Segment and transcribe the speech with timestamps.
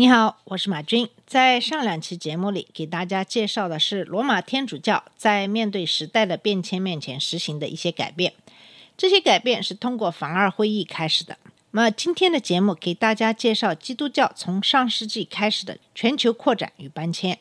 [0.00, 1.06] 你好，我是马军。
[1.26, 8.32] 在上两期节目里，给大家介绍的是罗马天主教在面对时代的变迁面前实行的一些改变。
[8.96, 11.36] 这些改变是通过凡尔会议开始的。
[11.72, 17.38] 那么今天的节目给大家介绍基督教从上世纪开始的全球扩展与搬迁。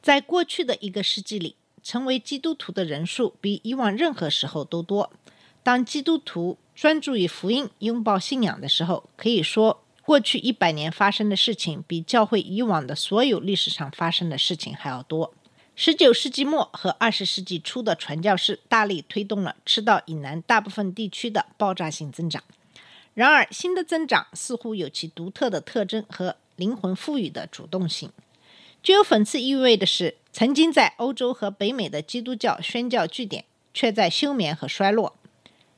[0.00, 5.10] 在过去的一个世纪里，成为基督徒的人数比以往任何时候都多。
[5.64, 15.32] 当基督徒专注于福音、拥抱信仰的时候，可以说，过去一百年发生的事情比教会以往的所有历史上发生的事情还要多。
[15.74, 22.44] 十九世纪末和二十世纪初的传教士大力推动了赤道以南大部分地区的爆炸性增长。
[23.14, 28.10] 然而，新的增长似乎有其独特的特征和灵魂赋予的主动性。
[28.82, 35.16] 具有讽刺意味的是，曾经在欧洲和北美的基督教宣教据点，却在休眠和衰落。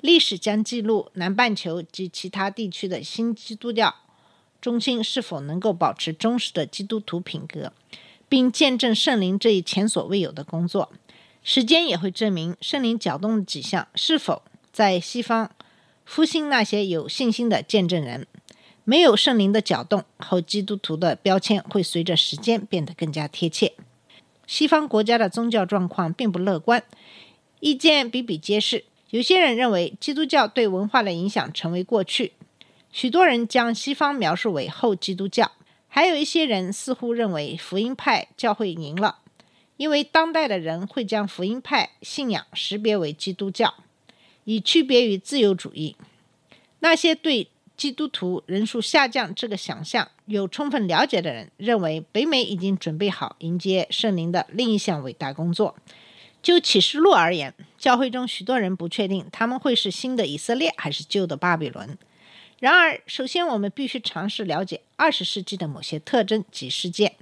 [0.00, 3.94] 历史将记录南半球及其他地区的新基督教
[4.64, 7.70] 中心是否能够保持忠实的基督徒品格，
[8.30, 10.90] 并见证圣灵这一前所未有的工作。
[11.42, 14.40] 时间也会证明圣灵搅动的迹象是否
[14.72, 15.50] 在西方
[16.06, 18.26] 复兴那些有信心的见证人。
[18.84, 23.74] 没有圣灵的搅动后，基督徒的标签会随着时间变得更加贴切。
[24.46, 26.82] 西方国家的宗教状况并不乐观，
[27.60, 28.84] 意见比比皆是。
[29.10, 32.32] 有些人认为基督教对文化的影响成为过去，
[32.94, 35.50] 许多人将西方描述为后基督教，
[35.88, 39.18] 还有一些人似乎认为福音派教会赢了，
[39.76, 43.74] 因为当代的人会将福音派信仰识别为基督教，
[44.44, 45.96] 以区别于自由主义。
[46.78, 55.74] 那些对基督徒人数下降这个想象有充分了解的人，认为北美已经准备好迎接圣灵的另一项伟大工作。
[56.40, 61.98] 就启示录而言，教会中许多人不确定他们会是新的以色列还是旧的巴比伦。
[62.64, 67.14] 然而，首先我们必须尝试了解二十世纪的某些特征及事件。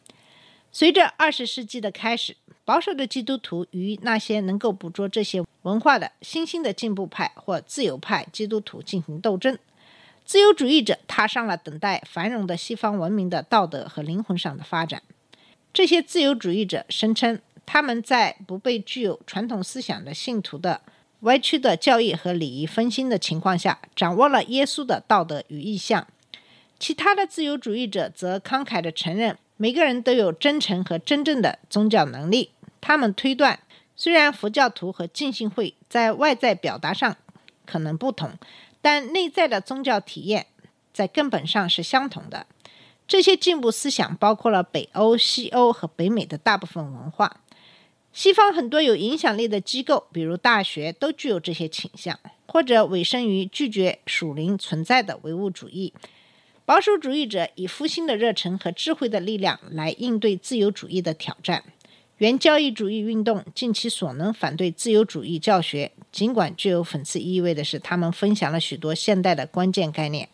[0.70, 9.58] 随着二十世纪的开始，保守的基督徒与那些能够捕捉这些文化的新兴的进步派或自由派基督徒进行斗争。
[10.24, 15.02] 自由主义者踏上了等待繁荣的西方文明的道德和灵魂上的发展。
[15.72, 17.40] 这些自由主义者声称。
[17.64, 20.80] 他们在不被具有传统思想的信徒的
[21.22, 26.06] 歪曲的教义和礼仪分心的情况下，掌握了耶稣的道德与意向。
[26.80, 32.50] 其他的自由主义者则慷慨地承认，每个人都有真诚和真正的宗教能力。
[32.80, 33.60] 他们推断，
[33.94, 37.16] 虽然佛教徒和浸信会在外在表达上
[37.64, 38.32] 可能不同，
[38.80, 40.46] 但内在的宗教体验
[40.92, 42.46] 在根本上是相同的。
[43.06, 47.40] 这些进步思想包括了北欧、西欧和北美的大部分文化。
[48.12, 55.94] 西方很多有影响力的机构，比如大学，都具有这些倾向，或者委身于拒绝属灵存在的唯物主义。
[56.64, 61.64] 保守主义者以复兴的热忱和智慧的力量来应对自由主义的挑战。
[62.18, 70.28] 原教义主义运动尽其所能反对自由主义教学，尽管具有讽刺意味的是，他们分享了许多现代的关键概念。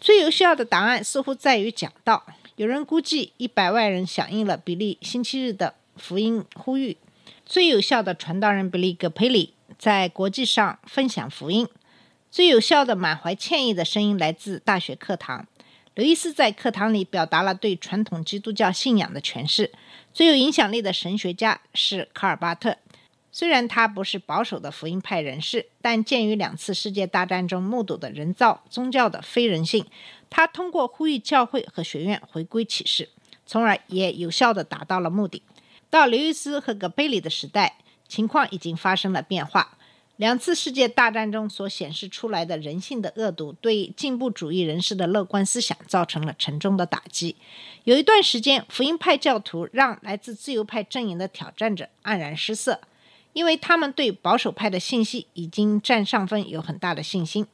[0.00, 2.24] 最有效的答案似乎在于讲道。
[2.56, 6.96] 有人估计，一百万人响应了比利星期日的福音呼吁。
[7.52, 11.68] 最有效的传道人比利·葛培里在国际上分享福音。
[12.30, 15.46] 最有效的满怀歉意的声音来自大学课堂。
[15.94, 19.70] 刘易斯在课堂里表达了对传统基督教信仰的诠释。
[20.14, 22.78] 最有影响力的神学家是卡尔巴特。
[23.30, 29.84] 虽然他不是保守的福音派人士，但鉴于两次世界大战中目睹的人造宗教的非人性，
[30.30, 33.10] 他通过呼吁教会和学院回归启示，
[33.44, 35.42] 从而也有效地达到了目的。
[35.92, 37.76] 到刘易斯和葛贝里的时代，
[38.08, 39.76] 情况已经发生了变化。
[40.16, 47.36] 两次世界大战中所显示出来的人性的恶毒，对进步主义人士的乐观思想造成了沉重的打击。
[47.84, 52.80] 有一段时间，福音派教徒让来自自由派阵营的挑战者黯然失色，
[53.34, 57.46] 因为他们对保守派的信息已经占上风有很大的信心。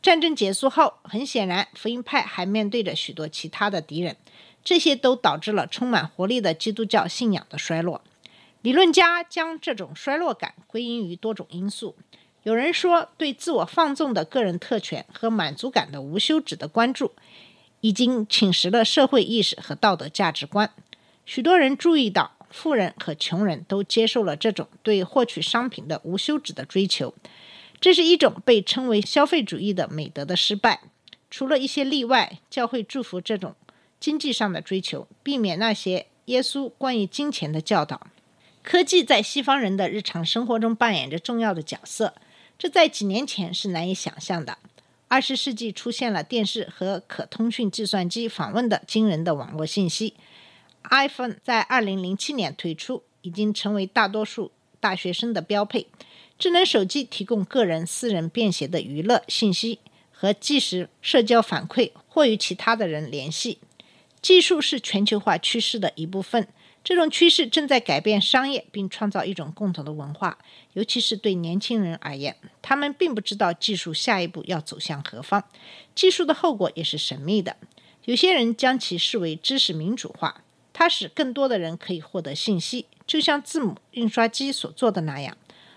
[0.00, 4.16] 战争结束后，很显然，福音派还面对着许多其他的敌人。
[4.64, 8.02] 这些都导致了充满活力的基督教信仰的衰落。
[8.62, 11.96] 理论家将这种衰落感归因于多种因素。
[12.44, 17.12] 有人说，对自我放纵的个人特权和满足感的无休止的关注，
[17.80, 20.72] 已经侵蚀了社会意识和道德价值观。
[21.24, 27.14] 许多人注意到，富人和穷人都接受了这种对获取商品的无休止的追求。
[27.80, 30.82] 这是一种被称为消费主义的美德的失败。
[31.30, 33.54] 除了一些例外，教会祝福这种
[34.02, 38.08] 经济上的追求，避免那些耶稣关于金钱的教导。
[38.64, 42.12] 科技在西方人的日常生活中扮演着重要的角色，
[42.58, 44.58] 这在几年前是难以想象的。
[45.06, 50.14] 二十世纪出现了电视和可通讯计算机访问的惊人的网络信息。
[50.90, 54.50] iPhone 在二零零七年推出，已经成为大多数
[54.80, 55.86] 大学生的标配。
[56.36, 59.78] 智能手机提供个人、私人便携的娱乐信息
[60.10, 63.58] 和即时社交反馈，或与其他的人联系。
[64.22, 66.48] 技术是全球化趋势的一部分。
[66.84, 70.38] 这种趋势正在改变商业，并创造一种共同的文化，
[70.72, 75.44] 尤其是对年轻人而言，他们并不知道技术下一步要走向何方。
[75.94, 77.56] 技术的后果也是神秘的。
[78.04, 80.42] 有些人将其视为知识民主化，
[80.72, 85.36] 它使更多的人可以获得信息，就像字母印刷机所做的那样。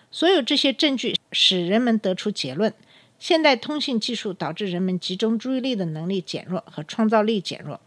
[0.10, 2.74] 所有这些证据使人们得出结论：
[3.20, 7.80] 现代通信技术导致人们集中注意力的能力减弱和创造力减弱。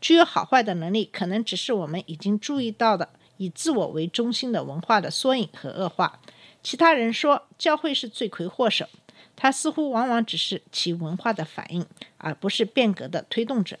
[0.00, 3.08] 具有好坏的能力，可能只是我们已经注意到的
[3.38, 6.20] 以自我为中心的文化的缩影和恶化。
[6.62, 8.86] 其他人说，教会是罪魁祸首，
[9.34, 11.86] 它似乎往往只是其文化的反应，
[12.18, 13.78] 而不是变革的推动者。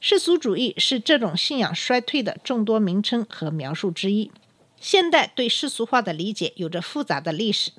[0.00, 4.30] 世俗主义是这种信仰衰退的众多名称和描述之一。
[4.78, 7.72] 现代对世俗化的理解有着复杂的历史。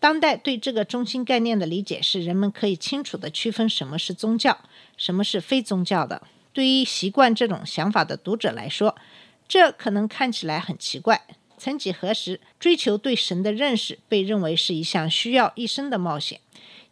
[0.00, 4.58] 当代对这个中心概念的理解是，人们可以清楚地区分什么是宗教，
[4.96, 6.22] 什么是非宗教的。
[6.52, 8.96] 对于习惯这种想法的读者来说，
[9.46, 11.26] 这可能看起来很奇怪。
[11.58, 16.40] 曾几何时，追求对神的认识被认为是一项需要一生的冒险，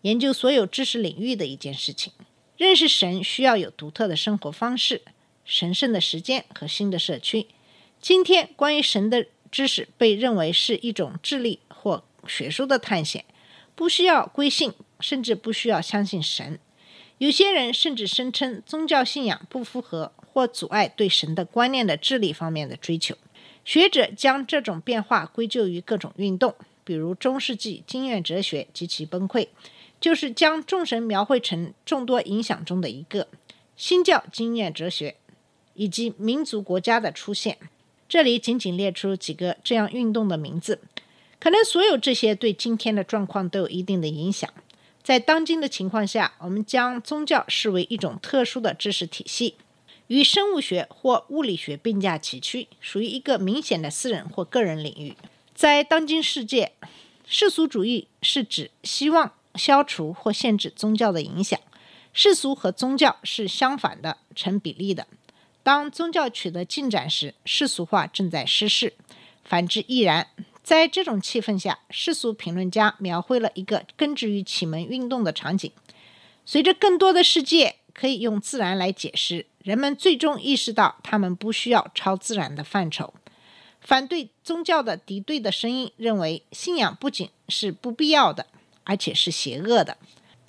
[0.02, 2.12] 研究所有知识领域的一件事情。
[2.56, 5.02] 认识神需要有独特的生活方式、
[5.44, 7.46] 神圣的时间和新的社区。
[8.00, 13.25] 今天，关于神的知识被认为是一种智力或学术的探险，
[13.75, 16.58] 不需要归信，甚至不需要相信神。
[17.19, 23.17] 有些人甚至声称宗教信仰不符合或阻碍对神的观念的智力方面的追求。
[23.65, 26.55] 学者将这种变化归咎于各种运动，
[26.85, 29.49] 比如中世纪经验哲学及其崩溃，
[30.00, 33.26] 就是将众神描绘成众多影响中的一个；
[33.76, 35.17] 新教经验哲学，
[35.75, 37.59] 以及民族国家的出现。
[38.09, 40.81] 这里仅仅列出几个这样运动的名字，
[41.38, 44.49] 可能所有这些对今天的状况都有一定的影响。
[45.08, 49.55] 在当今的情况下，我们将宗教视为一种特殊的知识体系，
[50.08, 55.16] 与生物学或物理学并驾齐驱，属于一个明显的私人或个人领域。
[55.55, 56.72] 在当今世界，
[57.26, 61.58] 世俗主义是指希望消除或限制宗教的影响。
[62.12, 65.06] 世俗和宗教是相反的，成比例的。
[65.62, 68.90] 当宗教取得进展时，世俗化正在失势；
[69.43, 70.26] 反之亦然。
[70.69, 75.73] 在这种气氛下，世俗评论家描绘了一个根植于启蒙运动的场景。
[76.44, 83.15] 随着更多的世界可以用自然来解释，人们最终意识到他们不需要超自然的范畴。
[83.81, 88.44] 反对宗教的敌对的声音认为，信仰不仅是不必要的，
[88.85, 89.97] 而且是邪恶的。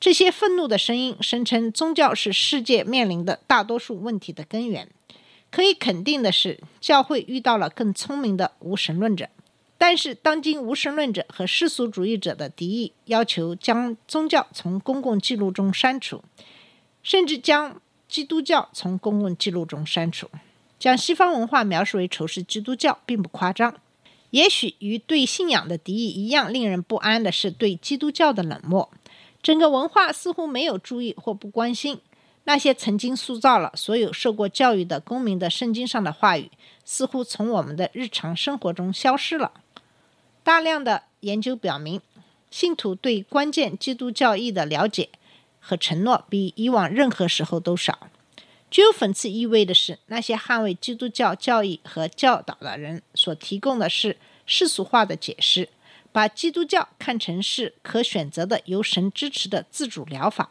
[0.01, 4.89] 这些愤怒的声音声称，宗教是世界面临的大多数问题的根源。
[5.49, 9.29] 可以肯定的是，教会遇到了更聪明的无神论者。
[9.81, 16.21] 但是，当今无神论者和世俗主义者的敌意要求将宗教从公共记录中删除，
[17.01, 20.29] 甚至将基督教从公共记录中删除。
[20.77, 23.77] 将西方文化描述为仇视基督教，并不夸张。
[24.31, 28.91] 也许与对信仰的敌意一样令人不安的是对基督教的冷漠。
[29.41, 32.01] 整个文化似乎没有注意或不关心
[32.43, 36.51] 那些曾经塑造了所有受过教育的公民的圣经上的话语，
[36.83, 39.51] 似乎从我们的日常生活中消失了。
[40.49, 42.01] 大量的研究表明，
[42.49, 45.09] 信徒对关键基督教义的了解
[45.59, 48.09] 和承诺比以往任何时候都少。
[48.71, 55.69] 具有讽刺意味的是，那些捍卫基督教教义和教导的人所提供的是世俗化的解释，
[56.11, 60.49] 把基督教看成是可选择的由神支持的自主疗法。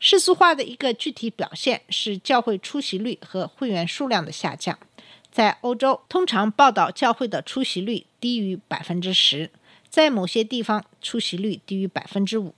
[0.00, 4.76] 世俗化的一个具体表现是教会出席率和会员数量的下降。
[5.30, 9.50] 在欧洲，通常报道教会的出席率低于百分之十，
[9.88, 12.54] 在某些地方出席率低于百分之五。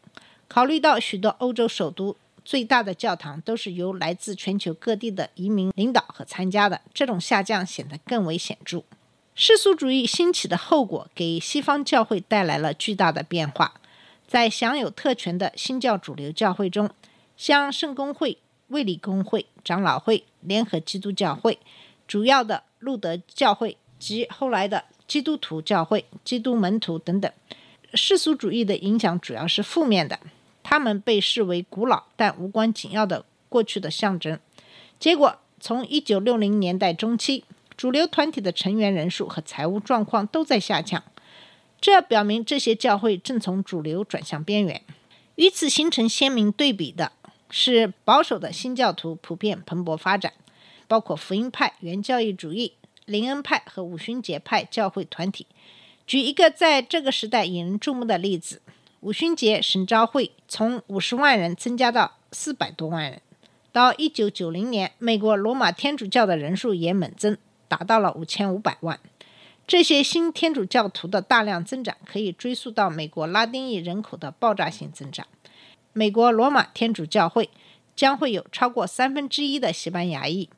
[0.48, 8.82] 考虑到许多欧洲首都最大的教堂都是由来自全球各地的移民领导和参加的，这种下降显得更为显著。
[9.34, 13.74] 世俗主义兴起的后果给西方教会带来了巨大的变化。
[14.26, 16.90] 在享有特权的新教主流教会中，
[17.36, 21.58] 像圣公会、卫理公会、长老会、联合基督教会。
[22.10, 27.30] 主要的路德教会及后来的基督徒教会、基督门徒等等。
[27.94, 30.18] 世俗主义的影响主要是负面的，
[30.64, 34.36] 他们被视为古老但无关紧要的过去的象征。
[34.98, 37.44] 结果，从1960年代中期，
[37.76, 41.04] 主流团体的成员人数和财务状况都在下降，
[41.80, 44.82] 这表明这些教会正从主流转向边缘。
[45.36, 47.12] 与此形成鲜明对比的
[47.50, 50.32] 是，保守的新教徒普遍蓬勃发展，
[50.90, 52.72] 包括福音派、原教义主义、
[53.04, 55.46] 林恩派和五旬节派教会团体。
[56.04, 58.60] 举一个在这个时代引人注目的例子：
[58.98, 63.22] 五旬节神召会从五十万人增加到四百多万人。
[63.70, 68.98] 到一九九零年，美国罗马天主教的人数也猛增，达到了五千五百万。
[69.68, 75.24] 这些新天主教徒的大量增长可以追溯到美国拉丁裔人口的爆炸性增长。
[75.92, 77.48] 美国罗马天主教会
[77.94, 80.48] 将会有超过三分之一的西班牙裔。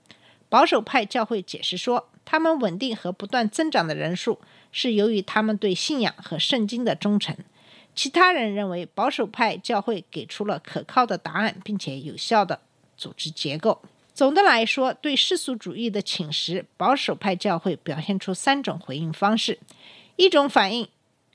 [0.53, 4.39] 保守派教会解释说，他们稳定和不断增长的人数。
[4.75, 7.37] 是由于他们对信仰和圣经的忠诚。
[7.95, 12.59] 其他人认为保守派教会给出了可靠的答案，并且有效的
[12.97, 13.83] 组织结构。
[14.15, 19.59] 总的来说，对世俗主义的侵蚀，保守派教会表现出三种回应方式：
[20.17, 20.89] 一种反应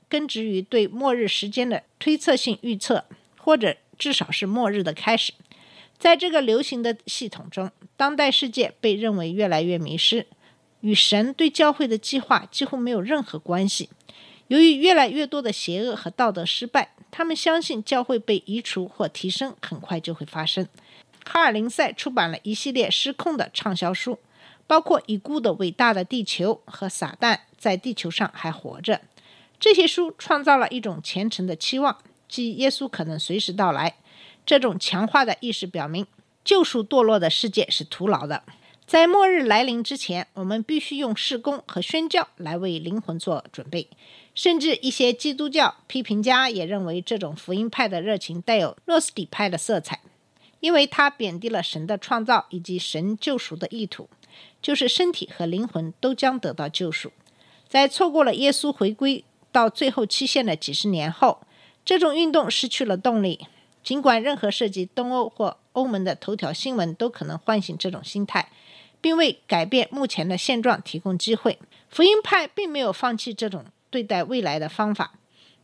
[0.08, 3.04] 根植于对末日时间的推测性预测，
[3.36, 5.32] 或者至少是末日的开始。
[5.98, 10.26] 在这个流行的系统中，当代世界被认为越来越迷失。
[10.80, 13.90] 与神对教会的计划几乎没有任何关系。
[14.46, 20.68] 由于越来越多的邪恶和道德失败，他们相信教会被移除或提升很快就会发生。
[21.24, 24.20] 卡尔林塞出版了一系列失控的畅销书，
[24.68, 28.94] 包括《已故的伟大的地球》和《撒旦在地球上还活着》。
[29.58, 33.96] 这些书创造了一种虔诚的期望，即耶稣可能随时到来。
[34.48, 36.06] 这种强化的意识表明，
[36.42, 38.44] 救赎堕落的世界是徒劳的。
[38.86, 43.88] 在末日来临之前，我们必须用事工和宣教来为灵魂做准备。
[44.34, 50.00] 甚至一些基督教批评家也认为，这种福音派的热情带有诺斯底派的色彩，
[50.60, 54.08] 因为它贬低了神的创造以及神救赎的意图，
[54.62, 57.12] 就是身体和灵魂都将得到救赎。
[57.68, 61.42] 在错过了耶稣回归到最后期限的几十年后，
[61.84, 63.46] 这种运动失去了动力。
[63.88, 68.50] 尽管任何涉及东欧或欧盟的头条新闻都可能唤醒这种心态。
[69.00, 71.58] 并为改变目前的现状提供机会。
[71.88, 75.12] 福音派并没有放弃这种对待未来的方法，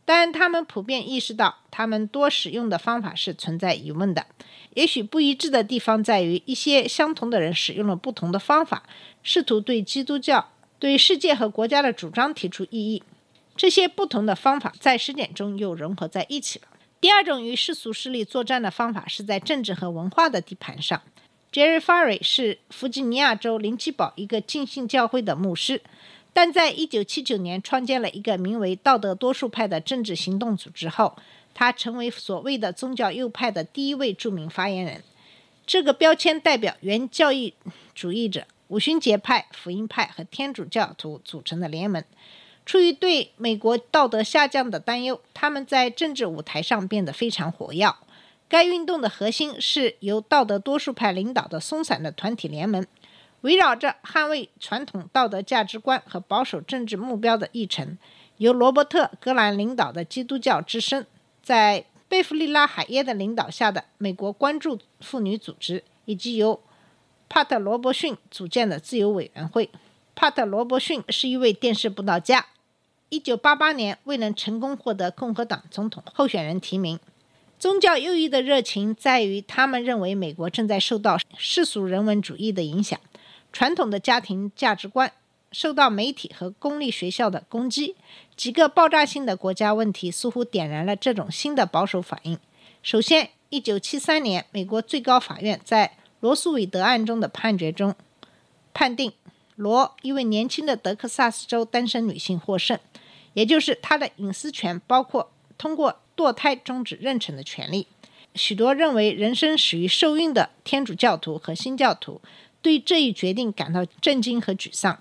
[0.05, 4.25] 但他们普遍意识到，他们多使用的方法是存在疑问的。
[4.73, 8.83] 也许不一致的地方在于，一些相同的人使用了不同的方法，
[9.21, 13.03] 试图对基督教、对世界和国家的主张提出异议。
[13.57, 16.67] 这些不同的方法在实践中又融合在一起了。
[17.05, 21.03] 第二种与世俗势力作战的方法是在政治和文化的地盘上。
[21.53, 25.83] Jerry Farry 是弗吉尼亚州林奇堡一个浸信教会的牧师，
[26.33, 31.15] 但在1979年创建了一个名为“道德多数派”的政治行动组织后，
[31.53, 35.03] 他成为所谓的宗教右派的第一位著名发言人。
[35.67, 37.53] 这个标签代表原教义
[37.93, 42.03] 主义者、五旬节派、福音派和天主教徒组成的联盟。
[42.65, 47.93] 出于对美国道德下降的担忧，他们在政治舞台上变得非常活跃。
[48.47, 52.85] 该运动的核心是由道德多数派领导的松散的团体联盟，
[53.41, 57.97] 围绕着捍卫传统道德价值观和保守政治目标的议程。
[58.37, 61.05] 由罗伯特·格兰领导的基督教之声，
[61.41, 66.61] 在贝弗利拉海耶的领导下的美国关注妇女组织，以及由
[67.29, 69.69] 帕特·罗伯逊组建的自由委员会。
[70.13, 72.45] 帕特·罗伯逊是一位电视布道家
[73.09, 76.99] ，1988年未能成功获得共和党总统候选人提名。
[77.57, 82.99] 宗教右翼的热情在于，他们认为美国正在受到世俗人文主义的影响，
[83.53, 85.13] 传统的家庭价值观
[85.51, 87.95] 受到媒体和公立学校的攻击。
[88.35, 92.37] 几个爆炸性的国家问题似乎点燃了这种新的保守反应。
[92.83, 97.95] 首先，1973年，美国最高法院在罗素韦德案中的判决中，
[98.73, 99.13] 判定
[99.55, 102.79] 罗一位年轻的德克萨斯州单身女性获胜，
[103.33, 105.99] 也就是她的隐私权包括通过。
[106.17, 107.87] 堕胎终止妊娠的权利，
[108.35, 112.21] 许多认为人生始于受孕的天主教徒和新教徒
[112.61, 114.97] 对这一决定感到震惊和沮丧。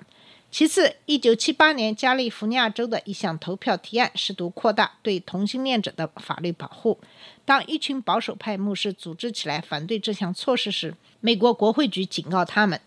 [0.50, 6.99] 其次，1978年加利福尼亚州的一项投票提案试图扩大对同性恋者的法律保护。
[7.44, 12.80] 当一群保守派牧师组织起来反对这项措施时，美国国会局警告他们，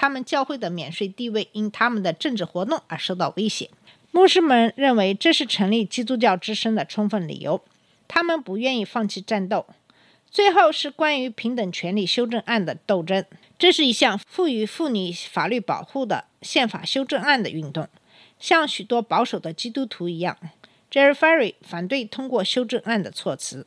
[0.00, 3.68] 他们教会的免税地位因他们的政治活动而受到威胁。
[4.12, 7.60] 牧师们认为这是成立基督教之声的充分理由，
[8.06, 9.66] 他们不愿意放弃战斗。
[10.30, 13.24] 最后是关于平等权利修正案的斗争，
[13.58, 17.88] 这是一项赋予妇女法律保护的宪法修正案的运动。
[18.38, 20.38] 像许多保守的基督徒一样
[20.92, 23.66] ，Jerry Ferry 反对通过修正案的措辞。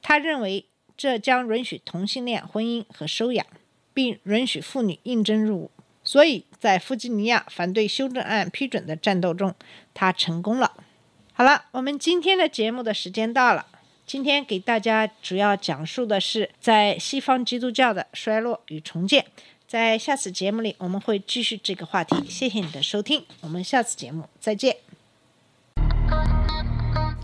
[0.00, 3.44] 他认为这将允许同性恋婚姻和收养，
[3.92, 5.70] 并允许妇女应征入伍。
[6.04, 9.54] 所以在弗吉尼亚反对修正案批准的战斗中，
[9.94, 10.72] 他成功了。
[11.32, 13.66] 好了，我们今天的节目的时间到了。
[14.04, 19.24] 今天给大家主要讲述的是在西方基督教的衰落与重建。
[19.66, 22.28] 在下次节目里，我们会继续这个话题。
[22.28, 24.91] 谢谢你的收听，我们下次节目再见。